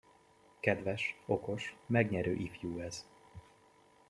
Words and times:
Kedves, 0.59 1.15
okos, 1.25 1.75
megnyerő 1.85 2.33
ifjú 2.33 2.79
ez! 2.79 3.05